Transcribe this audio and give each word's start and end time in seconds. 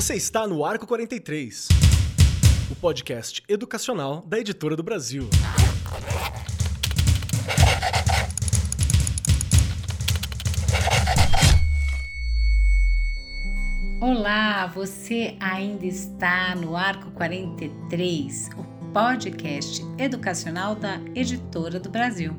Você 0.00 0.14
está 0.14 0.46
no 0.46 0.64
Arco 0.64 0.86
43, 0.86 1.68
o 2.70 2.74
podcast 2.74 3.42
educacional 3.46 4.24
da 4.26 4.38
Editora 4.38 4.74
do 4.74 4.82
Brasil. 4.82 5.28
Olá, 14.00 14.68
você 14.68 15.36
ainda 15.38 15.84
está 15.84 16.54
no 16.54 16.74
Arco 16.74 17.10
43, 17.10 18.48
o 18.56 18.86
podcast 18.94 19.84
educacional 19.98 20.74
da 20.74 20.98
Editora 21.14 21.78
do 21.78 21.90
Brasil. 21.90 22.34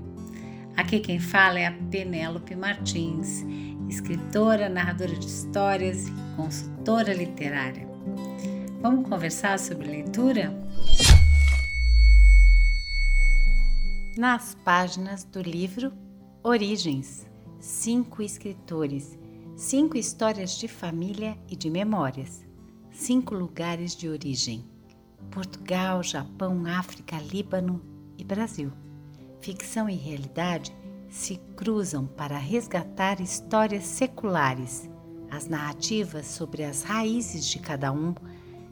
Aqui 0.75 0.99
quem 0.99 1.19
fala 1.19 1.59
é 1.59 1.67
a 1.67 1.77
Penélope 1.91 2.55
Martins, 2.55 3.45
escritora, 3.87 4.67
narradora 4.67 5.13
de 5.13 5.27
histórias 5.27 6.07
consultora 6.41 7.13
literária. 7.13 7.87
Vamos 8.81 9.07
conversar 9.07 9.59
sobre 9.59 9.87
leitura? 9.87 10.51
Nas 14.17 14.55
páginas 14.65 15.23
do 15.23 15.39
livro 15.39 15.93
Origens, 16.43 17.27
cinco 17.59 18.23
escritores, 18.23 19.19
cinco 19.55 19.95
histórias 19.95 20.57
de 20.57 20.67
família 20.67 21.37
e 21.47 21.55
de 21.55 21.69
memórias, 21.69 22.43
cinco 22.91 23.35
lugares 23.35 23.95
de 23.95 24.09
origem: 24.09 24.65
Portugal, 25.29 26.01
Japão, 26.01 26.65
África, 26.65 27.17
Líbano 27.17 27.79
e 28.17 28.23
Brasil. 28.23 28.71
Ficção 29.41 29.87
e 29.87 29.95
realidade 29.95 30.75
se 31.07 31.37
cruzam 31.55 32.07
para 32.07 32.37
resgatar 32.37 33.21
histórias 33.21 33.83
seculares, 33.83 34.89
as 35.31 35.47
narrativas 35.47 36.27
sobre 36.27 36.63
as 36.63 36.83
raízes 36.83 37.47
de 37.47 37.57
cada 37.57 37.91
um, 37.91 38.13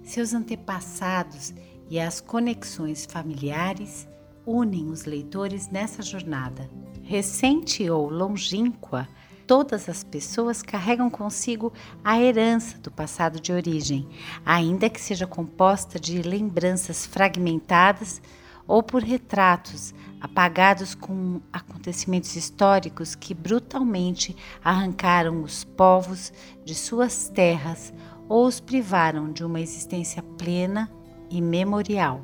seus 0.04 0.34
antepassados 0.34 1.54
e 1.90 2.00
as 2.00 2.20
conexões 2.20 3.06
familiares 3.06 4.08
unem 4.46 4.90
os 4.90 5.06
leitores 5.06 5.70
nessa 5.70 6.02
jornada. 6.02 6.70
Recente 7.04 7.90
ou 7.90 8.10
longínqua, 8.10 9.08
todas 9.48 9.88
as 9.88 10.04
pessoas 10.04 10.62
carregam 10.62 11.10
consigo 11.10 11.74
a 12.04 12.20
herança 12.20 12.78
do 12.78 12.92
passado 12.92 13.40
de 13.40 13.52
origem, 13.52 14.08
ainda 14.46 14.90
que 14.90 15.02
seja 15.02 15.26
composta 15.26 16.00
de 16.00 16.22
lembranças 16.22 17.06
fragmentadas 17.06 18.22
ou 18.70 18.84
por 18.84 19.02
retratos 19.02 19.96
apagados 20.22 20.94
com 20.94 21.42
acontecimentos 21.52 22.36
históricos 22.36 23.16
que 23.16 23.34
brutalmente 23.34 24.36
arrancaram 24.64 25.42
os 25.42 25.64
povos 25.64 26.32
de 26.64 26.76
suas 26.76 27.30
terras 27.30 27.92
ou 28.28 28.46
os 28.46 28.60
privaram 28.60 29.34
de 29.34 29.44
uma 29.44 29.60
existência 29.60 30.22
plena 30.22 30.88
e 31.32 31.42
memorial. 31.42 32.24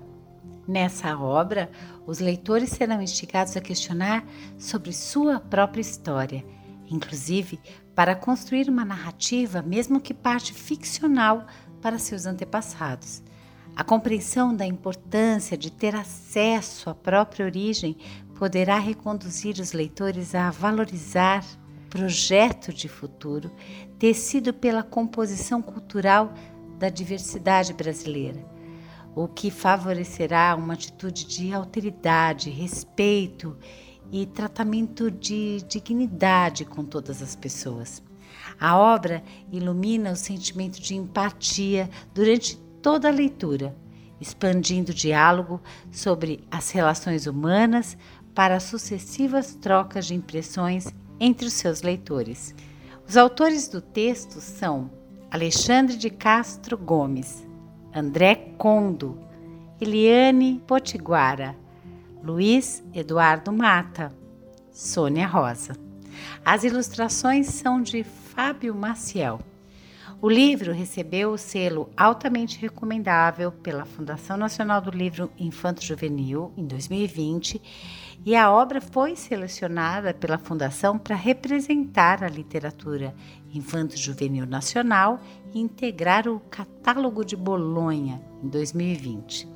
Nessa 0.67 1.17
obra, 1.17 1.71
os 2.05 2.19
leitores 2.19 2.69
serão 2.69 3.01
instigados 3.01 3.57
a 3.57 3.61
questionar 3.61 4.23
sobre 4.55 4.93
sua 4.93 5.39
própria 5.39 5.81
história, 5.81 6.45
inclusive 6.87 7.59
para 7.95 8.13
construir 8.13 8.69
uma 8.69 8.85
narrativa, 8.85 9.63
mesmo 9.63 9.99
que 9.99 10.13
parte 10.13 10.53
ficcional, 10.53 11.47
para 11.81 11.97
seus 11.97 12.25
antepassados. 12.27 13.23
A 13.75 13.83
compreensão 13.83 14.55
da 14.55 14.65
importância 14.65 15.57
de 15.57 15.69
ter 15.69 15.93
acesso 15.95 16.89
à 16.89 16.95
própria 16.95 17.45
origem 17.45 17.97
poderá 18.33 18.79
reconduzir 18.79 19.59
os 19.59 19.73
leitores 19.73 20.33
a 20.33 20.49
valorizar 20.49 21.43
o 21.43 21.89
projeto 21.89 22.73
de 22.73 22.87
futuro 22.87 23.51
tecido 23.99 24.53
pela 24.53 24.81
composição 24.81 25.61
cultural 25.61 26.33
da 26.79 26.87
diversidade 26.87 27.73
brasileira, 27.73 28.45
o 29.13 29.27
que 29.27 29.51
favorecerá 29.51 30.55
uma 30.55 30.73
atitude 30.73 31.25
de 31.25 31.53
alteridade, 31.53 32.49
respeito 32.49 33.57
e 34.09 34.25
tratamento 34.25 35.11
de 35.11 35.61
dignidade 35.67 36.63
com 36.63 36.85
todas 36.85 37.21
as 37.21 37.35
pessoas. 37.35 38.01
A 38.59 38.77
obra 38.77 39.21
ilumina 39.51 40.11
o 40.11 40.15
sentimento 40.15 40.79
de 40.81 40.95
empatia 40.95 41.89
durante 42.13 42.64
toda 42.85 43.07
a 43.07 43.11
leitura, 43.11 43.75
expandindo 44.21 44.91
o 44.91 44.93
diálogo 44.93 45.59
sobre 45.91 46.43
as 46.51 46.69
relações 46.69 47.25
humanas 47.25 47.97
para 48.35 48.59
sucessivas 48.59 49.55
trocas 49.55 50.05
de 50.05 50.13
impressões 50.13 50.93
entre 51.19 51.47
os 51.47 51.53
seus 51.53 51.81
leitores. 51.81 52.53
Os 53.07 53.17
autores 53.17 53.67
do 53.67 53.81
texto 53.81 54.39
são 54.39 54.91
Alexandre 55.31 55.97
de 55.97 56.11
Castro 56.11 56.77
Gomes, 56.77 57.43
André 57.91 58.35
Condo, 58.55 59.17
Eliane 59.81 60.61
Potiguara, 60.67 61.57
Luiz 62.23 62.83
Eduardo 62.93 63.51
Mata, 63.51 64.13
Sônia 64.71 65.25
Rosa. 65.25 65.73
As 66.45 66.63
ilustrações 66.63 67.47
são 67.47 67.81
de 67.81 68.03
Fábio 68.03 68.75
Maciel. 68.75 69.39
O 70.21 70.29
livro 70.29 70.71
recebeu 70.71 71.31
o 71.31 71.37
selo 71.37 71.89
altamente 71.95 72.57
recomendável 72.57 73.51
pela 73.51 73.85
Fundação 73.85 74.37
Nacional 74.37 74.79
do 74.79 74.89
Livro 74.89 75.29
Infanto 75.37 75.83
Juvenil 75.83 76.53
em 76.55 76.65
2020 76.65 77.61
e 78.25 78.35
a 78.35 78.49
obra 78.49 78.79
foi 78.79 79.15
selecionada 79.15 80.13
pela 80.13 80.37
Fundação 80.37 80.97
para 80.97 81.15
representar 81.15 82.23
a 82.23 82.29
literatura 82.29 83.13
infanto 83.53 83.97
juvenil 83.97 84.45
nacional 84.45 85.19
e 85.53 85.59
integrar 85.59 86.27
o 86.27 86.39
catálogo 86.39 87.23
de 87.23 87.35
Bolonha 87.35 88.21
em 88.41 88.47
2020. 88.47 89.47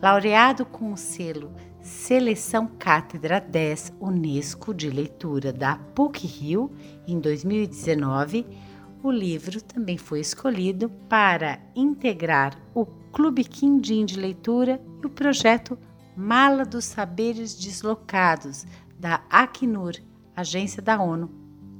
Laureado 0.00 0.64
com 0.64 0.92
o 0.92 0.96
selo 0.96 1.52
Seleção 1.80 2.66
Cátedra 2.78 3.40
10 3.40 3.94
Unesco 4.00 4.74
de 4.74 4.90
Leitura 4.90 5.52
da 5.52 5.76
PUC 5.76 6.26
Rio 6.26 6.70
em 7.08 7.18
2019, 7.18 8.46
o 9.02 9.10
livro 9.10 9.62
também 9.62 9.96
foi 9.96 10.20
escolhido 10.20 10.90
para 11.08 11.58
integrar 11.74 12.58
o 12.74 12.84
Clube 12.84 13.44
Quindim 13.44 14.04
de 14.04 14.18
Leitura 14.18 14.80
e 15.02 15.06
o 15.06 15.10
projeto 15.10 15.78
Mala 16.16 16.64
dos 16.64 16.84
Saberes 16.84 17.54
Deslocados, 17.54 18.66
da 18.98 19.22
Acnur, 19.30 19.94
Agência 20.36 20.82
da 20.82 21.00
ONU 21.00 21.30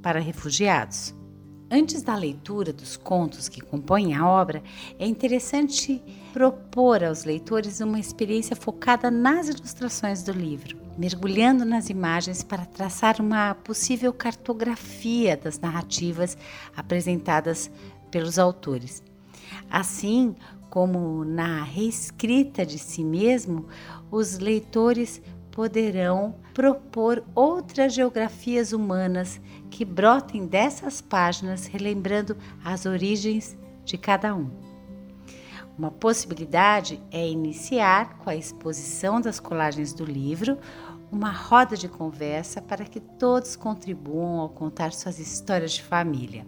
para 0.02 0.18
Refugiados. 0.18 1.14
Antes 1.70 2.02
da 2.02 2.16
leitura 2.16 2.72
dos 2.72 2.96
contos 2.96 3.48
que 3.48 3.60
compõem 3.60 4.14
a 4.14 4.28
obra, 4.28 4.62
é 4.98 5.06
interessante 5.06 6.02
propor 6.32 7.04
aos 7.04 7.24
leitores 7.24 7.80
uma 7.80 8.00
experiência 8.00 8.56
focada 8.56 9.10
nas 9.10 9.48
ilustrações 9.48 10.22
do 10.22 10.32
livro 10.32 10.80
mergulhando 11.00 11.64
nas 11.64 11.88
imagens 11.88 12.42
para 12.42 12.66
traçar 12.66 13.22
uma 13.22 13.54
possível 13.54 14.12
cartografia 14.12 15.34
das 15.34 15.58
narrativas 15.58 16.36
apresentadas 16.76 17.70
pelos 18.10 18.38
autores. 18.38 19.02
Assim 19.70 20.34
como 20.68 21.24
na 21.24 21.62
reescrita 21.62 22.66
de 22.66 22.78
si 22.78 23.02
mesmo, 23.02 23.66
os 24.10 24.38
leitores 24.38 25.22
poderão 25.50 26.34
propor 26.54 27.22
outras 27.34 27.94
geografias 27.94 28.72
humanas 28.72 29.40
que 29.70 29.84
brotem 29.84 30.46
dessas 30.46 31.00
páginas, 31.00 31.66
relembrando 31.66 32.36
as 32.64 32.86
origens 32.86 33.56
de 33.84 33.96
cada 33.96 34.34
um. 34.34 34.50
Uma 35.76 35.90
possibilidade 35.90 37.00
é 37.10 37.26
iniciar 37.26 38.18
com 38.18 38.28
a 38.28 38.36
exposição 38.36 39.20
das 39.20 39.40
colagens 39.40 39.92
do 39.92 40.04
livro 40.04 40.58
uma 41.10 41.30
roda 41.30 41.76
de 41.76 41.88
conversa 41.88 42.62
para 42.62 42.84
que 42.84 43.00
todos 43.00 43.56
contribuam 43.56 44.40
ao 44.40 44.48
contar 44.48 44.92
suas 44.92 45.18
histórias 45.18 45.72
de 45.72 45.82
família. 45.82 46.46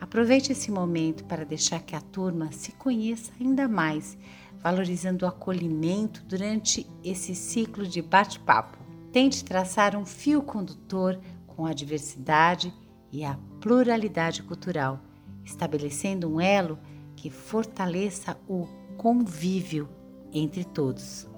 Aproveite 0.00 0.52
esse 0.52 0.70
momento 0.70 1.24
para 1.24 1.44
deixar 1.44 1.80
que 1.80 1.94
a 1.94 2.00
turma 2.00 2.50
se 2.52 2.72
conheça 2.72 3.30
ainda 3.38 3.68
mais, 3.68 4.16
valorizando 4.62 5.24
o 5.24 5.28
acolhimento 5.28 6.24
durante 6.26 6.86
esse 7.04 7.34
ciclo 7.34 7.86
de 7.86 8.00
bate-papo. 8.00 8.78
Tente 9.12 9.44
traçar 9.44 9.94
um 9.94 10.06
fio 10.06 10.42
condutor 10.42 11.20
com 11.46 11.66
a 11.66 11.74
diversidade 11.74 12.72
e 13.12 13.24
a 13.24 13.38
pluralidade 13.60 14.42
cultural, 14.42 15.00
estabelecendo 15.44 16.28
um 16.32 16.40
elo 16.40 16.78
que 17.14 17.28
fortaleça 17.28 18.38
o 18.48 18.66
convívio 18.96 19.88
entre 20.32 20.64
todos. 20.64 21.28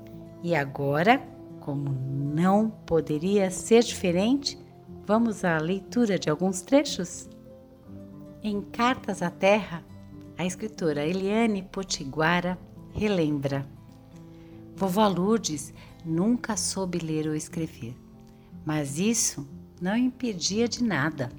E 0.43 0.55
agora, 0.55 1.19
como 1.61 1.91
não 1.91 2.71
poderia 2.71 3.51
ser 3.51 3.83
diferente, 3.83 4.59
vamos 5.05 5.45
à 5.45 5.59
leitura 5.59 6.19
de 6.19 6.31
alguns 6.31 6.63
trechos? 6.63 7.29
Em 8.45 8.61
Cartas 8.61 9.23
à 9.23 9.31
Terra, 9.31 9.85
a 10.37 10.45
escritora 10.45 11.07
Eliane 11.07 11.63
Potiguara 11.63 12.59
relembra: 12.93 13.65
Vovó 14.75 15.07
Lourdes 15.07 15.73
nunca 16.05 16.57
soube 16.57 16.99
ler 16.99 17.29
ou 17.29 17.37
escrever, 17.37 17.97
mas 18.67 18.99
isso 18.99 19.49
não 19.81 19.97
impedia 19.97 20.67
de 20.67 20.83
nada. 20.83 21.31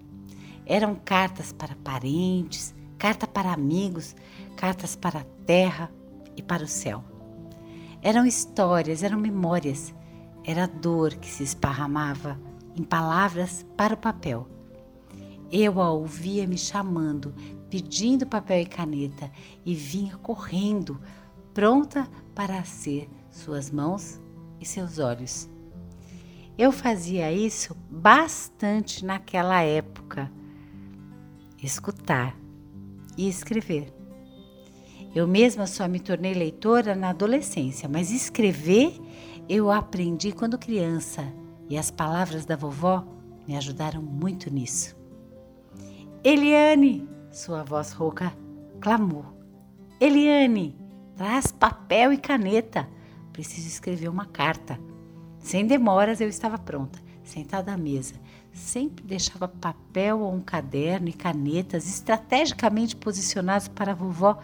Eram 0.65 0.95
cartas 0.95 1.51
para 1.51 1.75
parentes, 1.75 2.73
carta 2.97 3.27
para 3.27 3.51
amigos, 3.51 4.15
cartas 4.55 4.95
para 4.95 5.19
a 5.19 5.25
terra 5.45 5.91
e 6.37 6.41
para 6.41 6.63
o 6.63 6.67
céu. 6.69 7.03
Eram 8.01 8.25
histórias, 8.25 9.03
eram 9.03 9.19
memórias, 9.19 9.93
era 10.45 10.67
dor 10.67 11.15
que 11.15 11.29
se 11.29 11.43
esparramava 11.43 12.39
em 12.77 12.83
palavras 12.83 13.65
para 13.75 13.93
o 13.93 13.97
papel. 13.97 14.52
Eu 15.55 15.79
a 15.79 15.91
ouvia 15.91 16.47
me 16.47 16.57
chamando, 16.57 17.31
pedindo 17.69 18.25
papel 18.25 18.61
e 18.61 18.65
caneta, 18.65 19.31
e 19.63 19.75
vinha 19.75 20.17
correndo, 20.17 20.99
pronta 21.53 22.09
para 22.33 22.63
ser 22.63 23.07
suas 23.29 23.69
mãos 23.69 24.19
e 24.59 24.65
seus 24.65 24.97
olhos. 24.97 25.47
Eu 26.57 26.71
fazia 26.71 27.31
isso 27.31 27.77
bastante 27.87 29.05
naquela 29.05 29.61
época. 29.61 30.31
Escutar 31.61 32.35
e 33.15 33.29
escrever. 33.29 33.93
Eu 35.13 35.27
mesma 35.27 35.67
só 35.67 35.87
me 35.87 35.99
tornei 35.99 36.33
leitora 36.33 36.95
na 36.95 37.11
adolescência, 37.11 37.87
mas 37.87 38.09
escrever 38.09 38.99
eu 39.47 39.69
aprendi 39.69 40.31
quando 40.31 40.57
criança 40.57 41.31
e 41.69 41.77
as 41.77 41.91
palavras 41.91 42.43
da 42.43 42.55
vovó 42.55 43.05
me 43.47 43.55
ajudaram 43.55 44.01
muito 44.01 44.51
nisso. 44.51 45.02
Eliane, 46.25 47.05
sua 47.33 47.63
voz 47.63 47.91
rouca 47.91 48.31
clamou. 48.79 49.25
Eliane, 49.99 50.73
traz 51.17 51.51
papel 51.51 52.13
e 52.13 52.17
caneta. 52.17 52.87
Preciso 53.33 53.67
escrever 53.67 54.07
uma 54.07 54.25
carta. 54.25 54.79
Sem 55.37 55.67
demoras 55.67 56.21
eu 56.21 56.29
estava 56.29 56.57
pronta, 56.57 56.97
sentada 57.25 57.73
à 57.73 57.77
mesa. 57.77 58.15
Sempre 58.53 59.03
deixava 59.03 59.49
papel 59.49 60.21
ou 60.21 60.33
um 60.33 60.39
caderno 60.39 61.09
e 61.09 61.13
canetas 61.13 61.89
estrategicamente 61.89 62.95
posicionados 62.95 63.67
para 63.67 63.91
a 63.91 63.95
vovó 63.95 64.39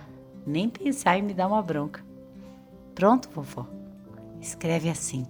nem 0.45 0.67
pensar 0.67 1.17
em 1.17 1.21
me 1.21 1.33
dar 1.33 1.47
uma 1.47 1.61
bronca. 1.61 2.03
Pronto, 2.93 3.29
vovó. 3.33 3.65
Escreve 4.41 4.89
assim. 4.89 5.25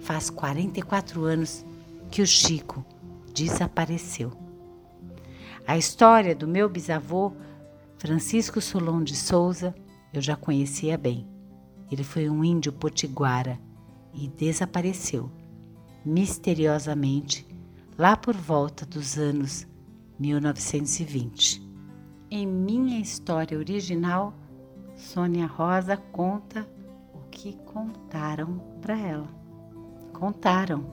Faz 0.00 0.28
44 0.28 1.24
anos 1.24 1.64
que 2.10 2.20
o 2.20 2.26
Chico 2.26 2.84
desapareceu. 3.32 4.41
A 5.66 5.78
história 5.78 6.34
do 6.34 6.48
meu 6.48 6.68
bisavô, 6.68 7.32
Francisco 7.98 8.60
Solon 8.60 9.02
de 9.02 9.14
Souza, 9.14 9.74
eu 10.12 10.20
já 10.20 10.36
conhecia 10.36 10.98
bem. 10.98 11.26
Ele 11.90 12.02
foi 12.02 12.28
um 12.28 12.42
índio 12.42 12.72
potiguara 12.72 13.58
e 14.12 14.28
desapareceu 14.28 15.30
misteriosamente 16.04 17.46
lá 17.96 18.16
por 18.16 18.34
volta 18.34 18.84
dos 18.84 19.16
anos 19.16 19.66
1920. 20.18 21.62
Em 22.30 22.46
minha 22.46 22.98
história 22.98 23.58
original, 23.58 24.34
Sônia 24.96 25.46
Rosa 25.46 25.96
conta 25.96 26.66
o 27.14 27.28
que 27.30 27.52
contaram 27.64 28.58
para 28.80 28.98
ela. 28.98 29.28
Contaram 30.12 30.86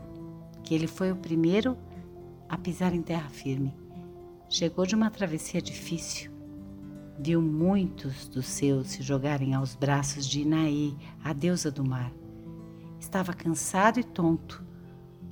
que 0.63 0.75
ele 0.75 0.87
foi 0.87 1.11
o 1.11 1.15
primeiro 1.15 1.77
a 2.47 2.57
pisar 2.57 2.93
em 2.93 3.01
terra 3.01 3.29
firme. 3.29 3.73
Chegou 4.51 4.83
de 4.83 4.95
uma 4.95 5.11
travessia 5.11 5.61
difícil. 5.61 6.31
Viu 7.19 7.39
muitos 7.39 8.27
dos 8.27 8.47
seus 8.47 8.87
se 8.87 9.03
jogarem 9.03 9.53
aos 9.53 9.75
braços 9.75 10.25
de 10.25 10.41
Inaê, 10.41 10.93
a 11.23 11.33
deusa 11.33 11.69
do 11.69 11.85
mar. 11.85 12.11
Estava 12.99 13.31
cansado 13.31 13.99
e 13.99 14.03
tonto. 14.03 14.65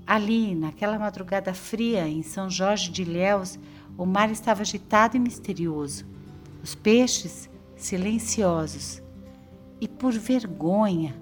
Ali, 0.05 0.53
naquela 0.53 0.99
madrugada 0.99 1.51
fria, 1.51 2.07
em 2.07 2.21
São 2.21 2.47
Jorge 2.47 2.91
de 2.91 3.01
Ilhéus, 3.01 3.57
o 3.97 4.05
mar 4.05 4.29
estava 4.29 4.61
agitado 4.61 5.17
e 5.17 5.19
misterioso, 5.19 6.05
os 6.61 6.75
peixes 6.75 7.49
silenciosos, 7.75 9.01
e 9.81 9.87
por 9.87 10.13
vergonha 10.13 11.19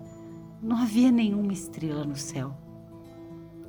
não 0.61 0.77
havia 0.77 1.13
nenhuma 1.13 1.53
estrela 1.53 2.03
no 2.03 2.17
céu. 2.17 2.57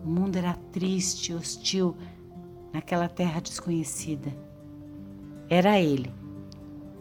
O 0.05 0.09
mundo 0.09 0.37
era 0.37 0.55
triste, 0.73 1.33
hostil, 1.33 1.97
naquela 2.77 3.09
terra 3.09 3.41
desconhecida. 3.41 4.37
Era 5.49 5.81
ele, 5.81 6.13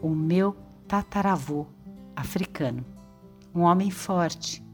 o 0.00 0.08
meu 0.08 0.56
tataravô 0.88 1.66
africano, 2.14 2.82
um 3.54 3.60
homem 3.60 3.90
forte, 3.90 4.64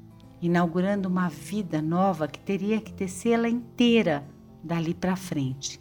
inaugurando 0.41 1.09
uma 1.09 1.29
vida 1.29 1.83
nova 1.83 2.29
que 2.29 2.39
teria 2.39 2.81
que 2.81 2.93
tecê-la 2.93 3.49
inteira 3.49 4.25
dali 4.63 4.95
para 4.95 5.17
frente. 5.17 5.81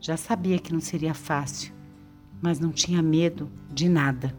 Já 0.00 0.16
sabia 0.16 0.58
que 0.58 0.72
não 0.72 0.80
seria 0.80 1.12
fácil, 1.12 1.74
mas 2.40 2.58
não 2.58 2.72
tinha 2.72 3.02
medo 3.02 3.50
de 3.70 3.86
nada. 3.86 4.34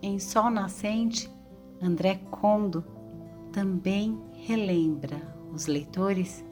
Em 0.00 0.18
Sol 0.18 0.48
Nascente, 0.48 1.30
André 1.82 2.22
Condo 2.30 2.82
também 3.52 4.18
relembra 4.32 5.20
os 5.52 5.66
leitores 5.66 6.42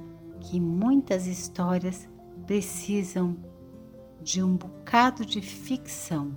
que 0.40 0.60
muitas 0.60 1.26
histórias 1.26 2.11
precisam 2.46 3.36
de 4.22 4.42
um 4.42 4.56
bocado 4.56 5.24
de 5.24 5.40
ficção 5.40 6.32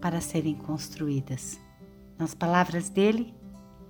para 0.00 0.20
serem 0.20 0.54
construídas. 0.54 1.60
Nas 2.18 2.34
palavras 2.34 2.88
dele, 2.88 3.34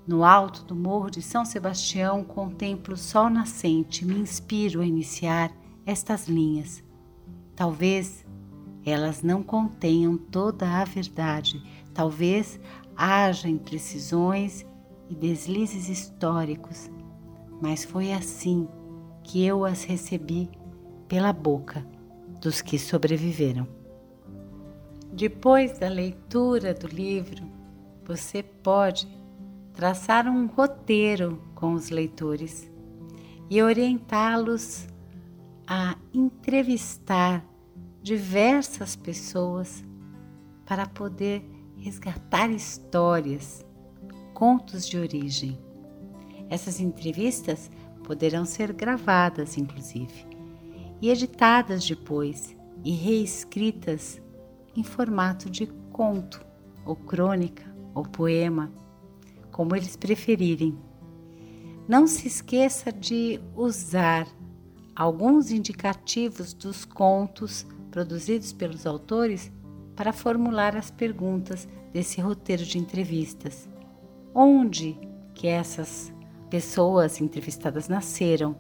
no 0.07 0.25
alto 0.25 0.65
do 0.65 0.75
morro 0.75 1.11
de 1.11 1.23
São 1.23 1.45
Sebastião 1.45 2.23
contemplo 2.23 2.95
o 2.95 2.99
sol 2.99 3.29
nascente, 3.29 4.05
me 4.05 4.19
inspiro 4.19 4.81
a 4.81 4.87
iniciar 4.87 5.51
estas 5.87 6.29
linhas 6.29 6.85
Talvez 7.57 8.27
elas 8.85 9.23
não 9.23 9.43
contenham 9.43 10.17
toda 10.17 10.69
a 10.69 10.85
verdade, 10.85 11.63
talvez 11.95 12.59
haja 12.97 13.49
imprecisões 13.49 14.67
e 15.09 15.15
deslizes 15.15 15.89
históricos, 15.89 16.91
mas 17.63 17.85
foi 17.85 18.13
assim 18.13 18.69
que 19.23 19.45
eu 19.45 19.65
as 19.65 19.85
recebi 19.85 20.51
pela 21.09 21.33
boca 21.33 21.87
dos 22.41 22.61
que 22.61 22.79
sobreviveram. 22.79 23.67
Depois 25.13 25.79
da 25.79 25.89
leitura 25.89 26.75
do 26.75 26.87
livro, 26.87 27.45
você 28.05 28.43
pode 28.43 29.09
traçar 29.73 30.27
um 30.27 30.47
roteiro 30.47 31.43
com 31.55 31.73
os 31.73 31.91
leitores 31.91 32.71
e 33.49 33.63
orientá-los 33.63 34.87
a 35.67 35.97
entrevistar 36.13 37.45
diversas 38.03 38.97
pessoas 38.97 39.85
para 40.67 40.87
poder 40.87 41.43
resgatar 41.77 42.51
histórias, 42.51 43.65
contos 44.33 44.87
de 44.87 44.99
origem. 44.99 45.59
Essas 46.51 46.81
entrevistas 46.81 47.71
poderão 48.03 48.45
ser 48.45 48.73
gravadas, 48.73 49.57
inclusive, 49.57 50.34
e 51.05 51.11
editadas 51.11 51.87
depois 51.87 52.57
e 52.83 52.93
reescritas 52.93 54.23
em 54.75 54.83
formato 54.83 55.51
de 55.51 55.67
conto, 55.93 56.43
ou 56.83 56.97
crônica, 56.97 57.63
ou 57.95 58.05
poema, 58.05 58.73
como 59.53 59.77
eles 59.77 59.97
preferirem. 59.97 60.79
Não 61.87 62.07
se 62.07 62.27
esqueça 62.27 62.91
de 62.91 63.39
usar 63.55 64.27
alguns 64.97 65.51
indicativos 65.51 66.55
dos 66.55 66.87
contos 66.87 67.67
produzidos 67.91 68.55
pelos 68.55 68.87
autores 68.87 69.53
para 69.95 70.11
formular 70.11 70.75
as 70.75 70.91
perguntas 70.91 71.69
desse 71.93 72.19
roteiro 72.19 72.65
de 72.65 72.79
entrevistas. 72.79 73.69
Onde 74.35 74.99
que 75.35 75.49
essas 75.49 76.11
pessoas 76.49 77.21
entrevistadas 77.21 77.89
nasceram? 77.89 78.57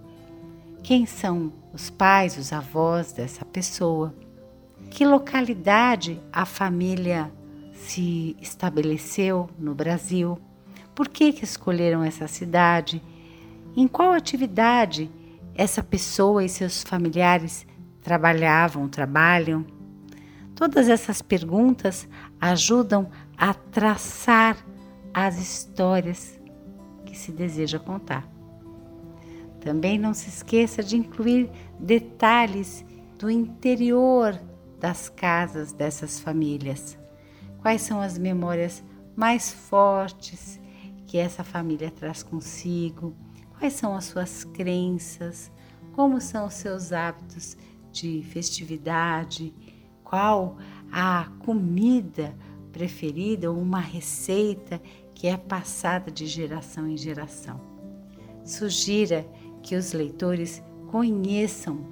Quem 0.85 1.07
são 1.07 1.51
os 1.73 1.89
pais, 1.89 2.37
os 2.37 2.53
avós 2.53 3.11
dessa 3.11 3.43
pessoa? 3.43 4.15
Que 4.91 5.03
localidade 5.03 6.21
a 6.31 6.45
família 6.45 7.33
se 7.73 8.37
estabeleceu 8.39 9.49
no 9.59 9.75
Brasil? 9.75 10.39
Por 10.95 11.09
que, 11.09 11.33
que 11.33 11.43
escolheram 11.43 12.05
essa 12.05 12.29
cidade? 12.29 13.03
Em 13.75 13.89
qual 13.89 14.13
atividade 14.13 15.11
essa 15.55 15.83
pessoa 15.83 16.45
e 16.45 16.51
seus 16.51 16.83
familiares 16.83 17.67
trabalhavam, 18.03 18.87
trabalham? 18.87 19.65
Todas 20.55 20.91
essas 20.91 21.23
perguntas 21.23 22.07
ajudam 22.39 23.11
a 23.39 23.55
traçar 23.55 24.59
as 25.15 25.39
histórias 25.39 26.39
que 27.07 27.17
se 27.17 27.33
deseja 27.33 27.79
contar. 27.79 28.34
Também 29.65 29.99
não 29.99 30.13
se 30.13 30.29
esqueça 30.29 30.83
de 30.83 30.97
incluir 30.97 31.51
detalhes 31.79 32.85
do 33.19 33.31
interior 33.31 34.39
das 34.79 35.09
casas 35.09 35.73
dessas 35.73 36.21
famílias. 36.21 36.99
Quais 37.63 37.83
são 37.83 38.01
as 38.01 38.19
memórias 38.19 38.85
mais 39.17 39.53
fortes 39.53 40.61
que 41.07 41.17
essa 41.17 41.43
família 41.43 41.91
traz 41.91 42.23
consigo? 42.23 43.17
Quais 43.59 43.73
são 43.73 43.95
as 43.97 44.05
suas 44.05 44.45
crenças? 44.45 45.51
Como 45.93 46.21
são 46.21 46.47
os 46.47 46.55
seus 46.55 46.93
hábitos 46.93 47.57
de 47.91 48.23
festividade? 48.31 49.55
Qual 50.03 50.59
a 50.93 51.29
comida 51.39 52.37
preferida 52.75 53.51
ou 53.51 53.57
uma 53.57 53.79
receita 53.79 54.83
que 55.15 55.29
é 55.29 55.37
passada 55.37 56.11
de 56.11 56.27
geração 56.27 56.89
em 56.89 56.97
geração. 56.97 57.61
Sugira 58.45 59.25
que 59.65 59.75
os 59.75 59.95
leitores 59.95 60.63
conheçam, 60.89 61.87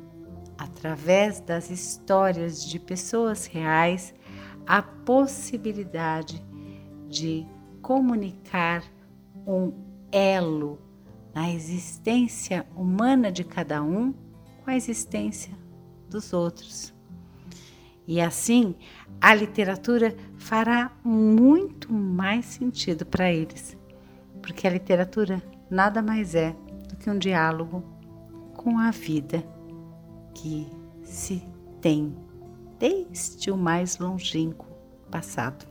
através 0.59 1.41
das 1.41 1.71
histórias 1.71 2.63
de 2.63 2.79
pessoas 2.79 3.47
reais, 3.47 4.15
a 4.67 4.83
possibilidade 4.83 6.45
de 7.09 7.47
comunicar 7.81 8.85
um 9.47 9.73
elo 10.13 10.79
na 11.35 11.51
existência 11.51 12.67
humana 12.77 13.33
de 13.33 13.43
cada 13.43 13.83
um 13.83 14.13
com 14.63 14.71
a 14.71 14.77
existência 14.77 15.55
dos 16.11 16.35
outros. 16.35 16.93
E 18.07 18.21
assim, 18.21 18.75
a 19.19 19.35
literatura 19.35 20.15
fará 20.37 20.93
muito 21.03 21.91
mais 21.91 22.45
sentido 22.45 23.07
para 23.07 23.33
eles, 23.33 23.79
porque 24.43 24.67
a 24.67 24.71
literatura 24.71 25.43
nada 25.71 26.03
mais 26.03 26.35
é 26.35 26.55
que 27.03 27.11
um 27.11 27.19
diálogo 27.19 27.83
com 28.55 28.79
a 28.79 28.93
vida 28.93 29.45
que 30.35 30.69
se 31.03 31.43
tem 31.81 32.15
desde 32.79 33.51
o 33.51 33.57
mais 33.57 33.99
longínquo 33.99 34.67
passado. 35.11 35.67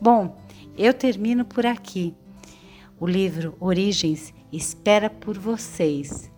Bom, 0.00 0.36
eu 0.78 0.94
termino 0.94 1.44
por 1.44 1.66
aqui. 1.66 2.14
O 2.98 3.06
livro 3.06 3.56
Origens 3.58 4.32
espera 4.52 5.10
por 5.10 5.36
vocês 5.36 6.30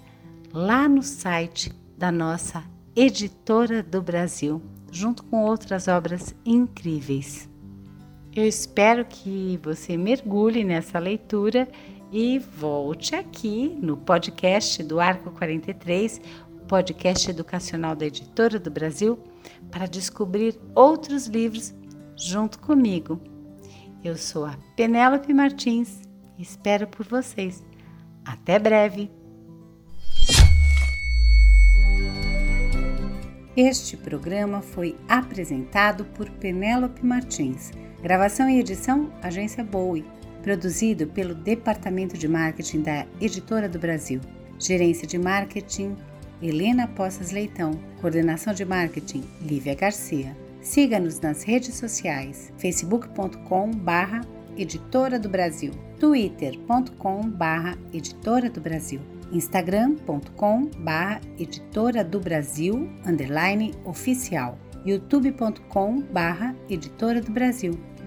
lá 0.52 0.88
no 0.88 1.02
site 1.02 1.70
da 1.96 2.11
nossa 2.11 2.64
editora 2.96 3.82
do 3.82 4.00
Brasil, 4.00 4.62
junto 4.90 5.22
com 5.25 5.44
outras 5.44 5.87
obras 5.87 6.34
incríveis. 6.46 7.49
Eu 8.34 8.46
espero 8.46 9.04
que 9.04 9.61
você 9.62 9.96
mergulhe 9.96 10.64
nessa 10.64 10.99
leitura 10.99 11.68
e 12.12 12.38
volte 12.38 13.14
aqui 13.14 13.75
no 13.81 13.97
podcast 13.97 14.83
do 14.83 15.00
Arco 15.00 15.31
43, 15.31 16.21
o 16.57 16.66
podcast 16.66 17.31
educacional 17.31 17.97
da 17.97 18.04
Editora 18.04 18.59
do 18.59 18.71
Brasil, 18.71 19.19
para 19.71 19.87
descobrir 19.87 20.61
outros 20.75 21.26
livros 21.26 21.75
junto 22.14 22.59
comigo. 22.59 23.19
Eu 24.04 24.19
sou 24.19 24.45
a 24.45 24.59
Penélope 24.76 25.33
Martins 25.33 26.02
e 26.37 26.42
espero 26.42 26.87
por 26.87 27.07
vocês. 27.07 27.64
Até 28.23 28.59
breve! 28.59 29.11
Este 33.57 33.97
programa 33.97 34.61
foi 34.61 34.99
apresentado 35.09 36.04
por 36.04 36.28
Penélope 36.28 37.04
Martins. 37.04 37.71
Gravação 38.02 38.50
e 38.50 38.61
edição 38.61 39.11
Agência 39.23 39.64
Bowie 39.64 40.04
produzido 40.42 41.06
pelo 41.06 41.34
Departamento 41.34 42.18
de 42.18 42.28
Marketing 42.28 42.82
da 42.82 43.06
Editora 43.20 43.68
do 43.68 43.78
Brasil. 43.78 44.20
Gerência 44.58 45.06
de 45.06 45.18
Marketing, 45.18 45.96
Helena 46.42 46.87
Poças 46.88 47.30
Leitão. 47.30 47.78
Coordenação 48.00 48.52
de 48.52 48.64
Marketing, 48.64 49.25
Lívia 49.40 49.75
Garcia. 49.75 50.37
Siga-nos 50.61 51.20
nas 51.20 51.42
redes 51.42 51.75
sociais, 51.75 52.52
facebook.com 52.58 53.70
barra 53.70 54.20
Editora 54.56 55.18
do 55.18 55.28
Brasil, 55.28 55.72
twitter.com 55.99 57.28
barra 57.30 57.76
Editora 57.92 58.50
do 58.50 58.61
Brasil, 58.61 59.00
instagram.com 59.32 60.66
barra 60.78 61.20
Editora 61.38 62.04
do 62.04 62.20
Brasil, 62.20 62.88
underline 63.04 63.75
oficial, 63.84 64.58
youtube.com 64.84 66.02
barra 66.02 66.54
Editora 66.68 67.20
do 67.20 67.32
Brasil. 67.32 67.91